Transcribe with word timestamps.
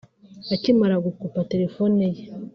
Akimara 0.53 0.95
’gukupa’ 1.05 1.39
telefone 1.51 2.01
ye 2.15 2.23